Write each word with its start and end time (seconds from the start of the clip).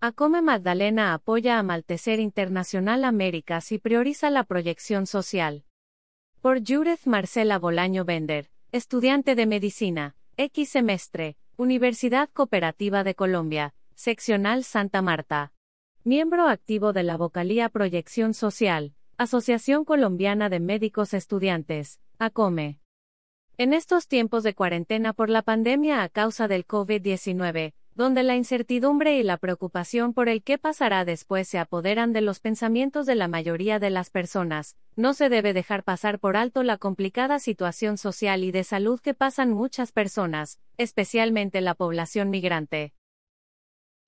Acome 0.00 0.42
Magdalena 0.42 1.12
apoya 1.12 1.58
a 1.58 1.82
Internacional 2.06 3.04
Américas 3.04 3.72
y 3.72 3.78
prioriza 3.78 4.30
la 4.30 4.44
proyección 4.44 5.08
social. 5.08 5.64
Por 6.40 6.60
Judith 6.60 7.04
Marcela 7.04 7.58
Bolaño 7.58 8.04
Bender, 8.04 8.48
estudiante 8.70 9.34
de 9.34 9.46
medicina, 9.46 10.14
X 10.36 10.68
semestre, 10.68 11.36
Universidad 11.56 12.30
Cooperativa 12.32 13.02
de 13.02 13.16
Colombia, 13.16 13.74
Seccional 13.96 14.62
Santa 14.62 15.02
Marta. 15.02 15.52
Miembro 16.04 16.46
activo 16.46 16.92
de 16.92 17.02
la 17.02 17.16
Vocalía 17.16 17.68
Proyección 17.68 18.34
Social, 18.34 18.94
Asociación 19.16 19.84
Colombiana 19.84 20.48
de 20.48 20.60
Médicos 20.60 21.12
Estudiantes, 21.12 21.98
ACOME. 22.20 22.78
En 23.56 23.72
estos 23.72 24.06
tiempos 24.06 24.44
de 24.44 24.54
cuarentena 24.54 25.12
por 25.12 25.28
la 25.28 25.42
pandemia 25.42 26.04
a 26.04 26.08
causa 26.08 26.46
del 26.46 26.68
COVID-19, 26.68 27.72
donde 27.98 28.22
la 28.22 28.36
incertidumbre 28.36 29.18
y 29.18 29.24
la 29.24 29.38
preocupación 29.38 30.14
por 30.14 30.28
el 30.28 30.44
qué 30.44 30.56
pasará 30.56 31.04
después 31.04 31.48
se 31.48 31.58
apoderan 31.58 32.12
de 32.12 32.20
los 32.20 32.38
pensamientos 32.38 33.06
de 33.06 33.16
la 33.16 33.26
mayoría 33.26 33.80
de 33.80 33.90
las 33.90 34.08
personas, 34.08 34.76
no 34.94 35.14
se 35.14 35.28
debe 35.28 35.52
dejar 35.52 35.82
pasar 35.82 36.20
por 36.20 36.36
alto 36.36 36.62
la 36.62 36.76
complicada 36.78 37.40
situación 37.40 37.98
social 37.98 38.44
y 38.44 38.52
de 38.52 38.62
salud 38.62 39.00
que 39.00 39.14
pasan 39.14 39.52
muchas 39.52 39.90
personas, 39.90 40.60
especialmente 40.76 41.60
la 41.60 41.74
población 41.74 42.30
migrante. 42.30 42.92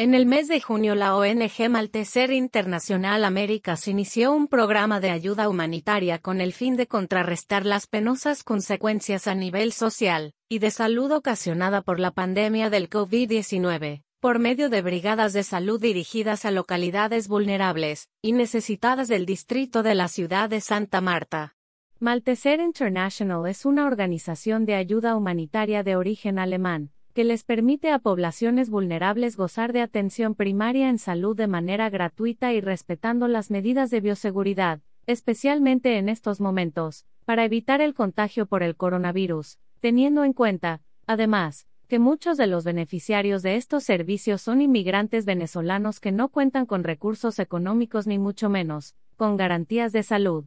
En 0.00 0.14
el 0.14 0.26
mes 0.26 0.46
de 0.46 0.60
junio 0.60 0.94
la 0.94 1.16
ONG 1.16 1.68
Malteser 1.68 2.30
Internacional 2.30 3.24
Américas 3.24 3.88
inició 3.88 4.32
un 4.32 4.46
programa 4.46 5.00
de 5.00 5.10
ayuda 5.10 5.48
humanitaria 5.48 6.20
con 6.20 6.40
el 6.40 6.52
fin 6.52 6.76
de 6.76 6.86
contrarrestar 6.86 7.66
las 7.66 7.88
penosas 7.88 8.44
consecuencias 8.44 9.26
a 9.26 9.34
nivel 9.34 9.72
social 9.72 10.34
y 10.48 10.60
de 10.60 10.70
salud 10.70 11.10
ocasionada 11.10 11.82
por 11.82 11.98
la 11.98 12.12
pandemia 12.12 12.70
del 12.70 12.88
COVID-19, 12.88 14.04
por 14.20 14.38
medio 14.38 14.70
de 14.70 14.82
brigadas 14.82 15.32
de 15.32 15.42
salud 15.42 15.80
dirigidas 15.80 16.44
a 16.44 16.52
localidades 16.52 17.26
vulnerables 17.26 18.08
y 18.22 18.34
necesitadas 18.34 19.08
del 19.08 19.26
distrito 19.26 19.82
de 19.82 19.96
la 19.96 20.06
ciudad 20.06 20.48
de 20.48 20.60
Santa 20.60 21.00
Marta. 21.00 21.56
Malteser 21.98 22.60
International 22.60 23.48
es 23.48 23.66
una 23.66 23.84
organización 23.84 24.64
de 24.64 24.76
ayuda 24.76 25.16
humanitaria 25.16 25.82
de 25.82 25.96
origen 25.96 26.38
alemán 26.38 26.92
que 27.18 27.24
les 27.24 27.42
permite 27.42 27.90
a 27.90 27.98
poblaciones 27.98 28.70
vulnerables 28.70 29.36
gozar 29.36 29.72
de 29.72 29.80
atención 29.80 30.36
primaria 30.36 30.88
en 30.88 30.98
salud 30.98 31.36
de 31.36 31.48
manera 31.48 31.90
gratuita 31.90 32.52
y 32.52 32.60
respetando 32.60 33.26
las 33.26 33.50
medidas 33.50 33.90
de 33.90 34.00
bioseguridad, 34.00 34.82
especialmente 35.04 35.98
en 35.98 36.08
estos 36.08 36.40
momentos, 36.40 37.06
para 37.24 37.44
evitar 37.44 37.80
el 37.80 37.92
contagio 37.92 38.46
por 38.46 38.62
el 38.62 38.76
coronavirus, 38.76 39.58
teniendo 39.80 40.22
en 40.22 40.32
cuenta, 40.32 40.80
además, 41.08 41.66
que 41.88 41.98
muchos 41.98 42.36
de 42.36 42.46
los 42.46 42.62
beneficiarios 42.62 43.42
de 43.42 43.56
estos 43.56 43.82
servicios 43.82 44.40
son 44.40 44.62
inmigrantes 44.62 45.24
venezolanos 45.24 45.98
que 45.98 46.12
no 46.12 46.28
cuentan 46.28 46.66
con 46.66 46.84
recursos 46.84 47.40
económicos 47.40 48.06
ni 48.06 48.20
mucho 48.20 48.48
menos, 48.48 48.94
con 49.16 49.36
garantías 49.36 49.90
de 49.90 50.04
salud. 50.04 50.44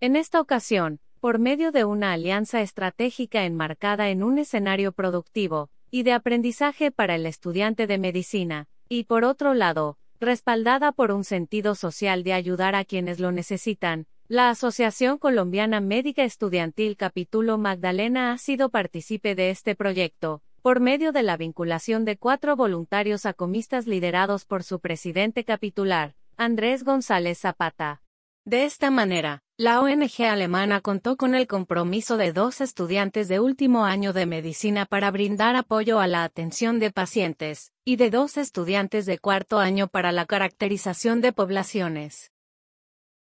En 0.00 0.16
esta 0.16 0.40
ocasión, 0.40 1.00
por 1.24 1.38
medio 1.38 1.72
de 1.72 1.86
una 1.86 2.12
alianza 2.12 2.60
estratégica 2.60 3.46
enmarcada 3.46 4.10
en 4.10 4.22
un 4.22 4.36
escenario 4.36 4.92
productivo 4.92 5.70
y 5.90 6.02
de 6.02 6.12
aprendizaje 6.12 6.90
para 6.90 7.14
el 7.14 7.24
estudiante 7.24 7.86
de 7.86 7.96
medicina, 7.96 8.68
y 8.90 9.04
por 9.04 9.24
otro 9.24 9.54
lado, 9.54 9.96
respaldada 10.20 10.92
por 10.92 11.12
un 11.12 11.24
sentido 11.24 11.76
social 11.76 12.24
de 12.24 12.34
ayudar 12.34 12.74
a 12.74 12.84
quienes 12.84 13.20
lo 13.20 13.32
necesitan, 13.32 14.06
la 14.28 14.50
Asociación 14.50 15.16
Colombiana 15.16 15.80
Médica 15.80 16.24
Estudiantil 16.24 16.98
Capítulo 16.98 17.56
Magdalena 17.56 18.30
ha 18.30 18.36
sido 18.36 18.68
partícipe 18.68 19.34
de 19.34 19.48
este 19.48 19.74
proyecto, 19.74 20.42
por 20.60 20.80
medio 20.80 21.10
de 21.10 21.22
la 21.22 21.38
vinculación 21.38 22.04
de 22.04 22.18
cuatro 22.18 22.54
voluntarios 22.54 23.24
acomistas 23.24 23.86
liderados 23.86 24.44
por 24.44 24.62
su 24.62 24.78
presidente 24.78 25.44
capitular, 25.44 26.16
Andrés 26.36 26.84
González 26.84 27.38
Zapata. 27.38 28.02
De 28.44 28.66
esta 28.66 28.90
manera, 28.90 29.43
la 29.56 29.80
ONG 29.80 30.24
alemana 30.24 30.80
contó 30.80 31.16
con 31.16 31.36
el 31.36 31.46
compromiso 31.46 32.16
de 32.16 32.32
dos 32.32 32.60
estudiantes 32.60 33.28
de 33.28 33.38
último 33.38 33.84
año 33.84 34.12
de 34.12 34.26
medicina 34.26 34.84
para 34.84 35.12
brindar 35.12 35.54
apoyo 35.54 36.00
a 36.00 36.08
la 36.08 36.24
atención 36.24 36.80
de 36.80 36.90
pacientes, 36.90 37.72
y 37.84 37.94
de 37.94 38.10
dos 38.10 38.36
estudiantes 38.36 39.06
de 39.06 39.18
cuarto 39.18 39.60
año 39.60 39.86
para 39.86 40.10
la 40.10 40.26
caracterización 40.26 41.20
de 41.20 41.32
poblaciones. 41.32 42.32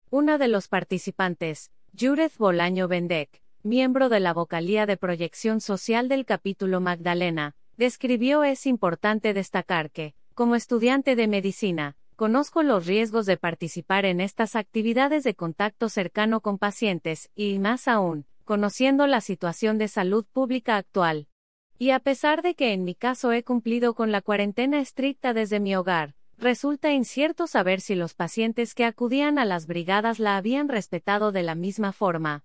Una 0.10 0.38
de 0.38 0.50
los 0.50 0.68
participantes, 0.68 1.72
Judith 1.98 2.36
Bolaño 2.38 2.90
Bendek, 2.90 3.42
miembro 3.64 4.10
de 4.10 4.20
la 4.20 4.34
vocalía 4.34 4.86
de 4.86 4.98
proyección 4.98 5.62
social 5.62 6.10
del 6.10 6.26
capítulo 6.26 6.82
Magdalena, 6.82 7.56
describió 7.78 8.44
es 8.44 8.66
importante 8.66 9.34
destacar 9.34 9.90
que, 9.90 10.16
como 10.34 10.56
estudiante 10.56 11.16
de 11.16 11.30
medicina, 11.30 11.96
Conozco 12.20 12.64
los 12.64 12.86
riesgos 12.86 13.26
de 13.26 13.38
participar 13.38 14.04
en 14.04 14.20
estas 14.20 14.58
actividades 14.58 15.24
de 15.24 15.36
contacto 15.36 15.88
cercano 15.88 16.42
con 16.42 16.58
pacientes, 16.58 17.32
y 17.34 17.60
más 17.60 17.88
aún, 17.88 18.26
conociendo 18.44 19.08
la 19.08 19.22
situación 19.22 19.78
de 19.78 19.88
salud 19.88 20.26
pública 20.26 20.76
actual. 20.76 21.30
Y 21.78 21.92
a 21.92 22.00
pesar 22.02 22.42
de 22.42 22.56
que 22.56 22.74
en 22.74 22.84
mi 22.84 22.94
caso 22.94 23.32
he 23.32 23.46
cumplido 23.46 23.94
con 23.94 24.12
la 24.12 24.20
cuarentena 24.20 24.82
estricta 24.82 25.34
desde 25.34 25.62
mi 25.62 25.78
hogar, 25.78 26.14
resulta 26.38 26.92
incierto 26.92 27.48
saber 27.48 27.80
si 27.80 27.96
los 27.96 28.16
pacientes 28.16 28.76
que 28.76 28.84
acudían 28.84 29.40
a 29.40 29.46
las 29.46 29.66
brigadas 29.66 30.20
la 30.20 30.36
habían 30.36 30.68
respetado 30.68 31.32
de 31.32 31.44
la 31.44 31.56
misma 31.56 31.94
forma. 31.94 32.44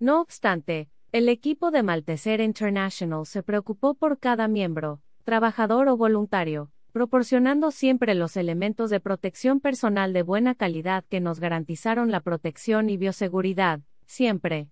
No 0.00 0.20
obstante, 0.20 0.90
el 1.12 1.28
equipo 1.28 1.70
de 1.70 1.84
Malteser 1.84 2.40
International 2.40 3.24
se 3.24 3.44
preocupó 3.44 3.94
por 3.94 4.18
cada 4.18 4.48
miembro, 4.48 5.00
trabajador 5.22 5.86
o 5.86 5.96
voluntario, 5.96 6.72
proporcionando 6.92 7.70
siempre 7.70 8.14
los 8.14 8.36
elementos 8.36 8.90
de 8.90 9.00
protección 9.00 9.60
personal 9.60 10.12
de 10.12 10.22
buena 10.22 10.54
calidad 10.54 11.04
que 11.08 11.20
nos 11.20 11.40
garantizaron 11.40 12.10
la 12.10 12.20
protección 12.20 12.90
y 12.90 12.98
bioseguridad, 12.98 13.80
siempre. 14.04 14.68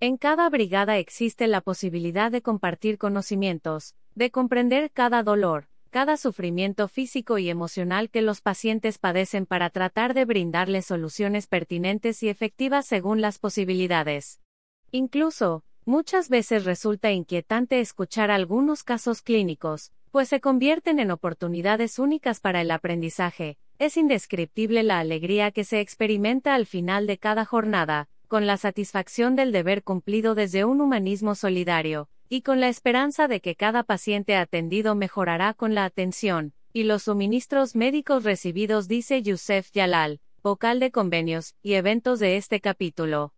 En 0.00 0.16
cada 0.16 0.48
brigada 0.48 0.96
existe 0.98 1.46
la 1.46 1.60
posibilidad 1.60 2.32
de 2.32 2.42
compartir 2.42 2.98
conocimientos, 2.98 3.94
de 4.14 4.30
comprender 4.30 4.90
cada 4.90 5.22
dolor, 5.22 5.68
cada 5.90 6.16
sufrimiento 6.16 6.88
físico 6.88 7.38
y 7.38 7.50
emocional 7.50 8.10
que 8.10 8.22
los 8.22 8.40
pacientes 8.40 8.98
padecen 8.98 9.46
para 9.46 9.70
tratar 9.70 10.14
de 10.14 10.24
brindarles 10.24 10.86
soluciones 10.86 11.46
pertinentes 11.46 12.22
y 12.22 12.28
efectivas 12.28 12.86
según 12.86 13.20
las 13.20 13.38
posibilidades. 13.38 14.40
Incluso, 14.90 15.62
muchas 15.84 16.30
veces 16.30 16.64
resulta 16.64 17.12
inquietante 17.12 17.80
escuchar 17.80 18.30
algunos 18.30 18.82
casos 18.82 19.22
clínicos, 19.22 19.92
pues 20.14 20.28
se 20.28 20.40
convierten 20.40 21.00
en 21.00 21.10
oportunidades 21.10 21.98
únicas 21.98 22.38
para 22.38 22.60
el 22.60 22.70
aprendizaje. 22.70 23.58
Es 23.80 23.96
indescriptible 23.96 24.84
la 24.84 25.00
alegría 25.00 25.50
que 25.50 25.64
se 25.64 25.80
experimenta 25.80 26.54
al 26.54 26.66
final 26.66 27.08
de 27.08 27.18
cada 27.18 27.44
jornada, 27.44 28.08
con 28.28 28.46
la 28.46 28.56
satisfacción 28.56 29.34
del 29.34 29.50
deber 29.50 29.82
cumplido 29.82 30.36
desde 30.36 30.64
un 30.64 30.80
humanismo 30.80 31.34
solidario, 31.34 32.08
y 32.28 32.42
con 32.42 32.60
la 32.60 32.68
esperanza 32.68 33.26
de 33.26 33.40
que 33.40 33.56
cada 33.56 33.82
paciente 33.82 34.36
atendido 34.36 34.94
mejorará 34.94 35.52
con 35.52 35.74
la 35.74 35.84
atención 35.84 36.54
y 36.72 36.84
los 36.84 37.02
suministros 37.02 37.74
médicos 37.74 38.22
recibidos, 38.22 38.86
dice 38.86 39.20
Yusef 39.20 39.72
Yalal, 39.72 40.20
vocal 40.44 40.78
de 40.78 40.92
convenios 40.92 41.56
y 41.60 41.72
eventos 41.72 42.20
de 42.20 42.36
este 42.36 42.60
capítulo. 42.60 43.34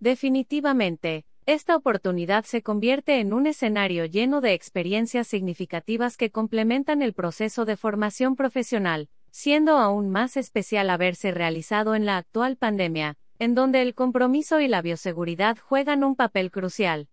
Definitivamente, 0.00 1.24
esta 1.46 1.74
oportunidad 1.74 2.44
se 2.44 2.62
convierte 2.62 3.18
en 3.18 3.32
un 3.32 3.48
escenario 3.48 4.04
lleno 4.04 4.40
de 4.40 4.52
experiencias 4.52 5.26
significativas 5.26 6.16
que 6.16 6.30
complementan 6.30 7.02
el 7.02 7.14
proceso 7.14 7.64
de 7.64 7.76
formación 7.76 8.36
profesional, 8.36 9.08
siendo 9.32 9.78
aún 9.78 10.08
más 10.08 10.36
especial 10.36 10.88
haberse 10.88 11.32
realizado 11.32 11.96
en 11.96 12.06
la 12.06 12.16
actual 12.16 12.56
pandemia, 12.56 13.16
en 13.40 13.56
donde 13.56 13.82
el 13.82 13.94
compromiso 13.94 14.60
y 14.60 14.68
la 14.68 14.82
bioseguridad 14.82 15.58
juegan 15.58 16.04
un 16.04 16.14
papel 16.14 16.52
crucial. 16.52 17.08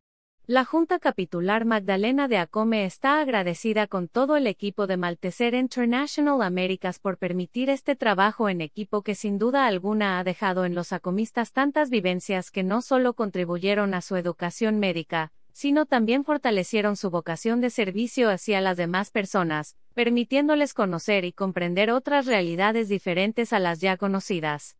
La 0.51 0.65
Junta 0.65 0.97
Capitular 0.97 1.63
Magdalena 1.65 2.27
de 2.27 2.39
Acome 2.39 2.83
está 2.83 3.19
agradecida 3.19 3.85
con 3.85 4.07
todo 4.07 4.35
el 4.35 4.47
equipo 4.47 4.87
de 4.87 4.97
Malteser 4.97 5.53
International 5.53 6.41
Américas 6.41 6.97
por 6.97 7.19
permitir 7.19 7.69
este 7.69 7.95
trabajo 7.95 8.49
en 8.49 8.61
equipo 8.61 9.03
que 9.03 9.13
sin 9.13 9.37
duda 9.37 9.67
alguna 9.67 10.17
ha 10.17 10.23
dejado 10.23 10.65
en 10.65 10.73
los 10.73 10.91
acomistas 10.91 11.51
tantas 11.51 11.91
vivencias 11.91 12.49
que 12.49 12.63
no 12.63 12.81
solo 12.81 13.13
contribuyeron 13.13 13.93
a 13.93 14.01
su 14.01 14.15
educación 14.15 14.79
médica, 14.79 15.31
sino 15.51 15.85
también 15.85 16.25
fortalecieron 16.25 16.95
su 16.95 17.11
vocación 17.11 17.61
de 17.61 17.69
servicio 17.69 18.31
hacia 18.31 18.59
las 18.59 18.75
demás 18.75 19.11
personas, 19.11 19.77
permitiéndoles 19.93 20.73
conocer 20.73 21.25
y 21.25 21.31
comprender 21.31 21.91
otras 21.91 22.25
realidades 22.25 22.89
diferentes 22.89 23.53
a 23.53 23.59
las 23.59 23.81
ya 23.81 23.97
conocidas. 23.97 24.77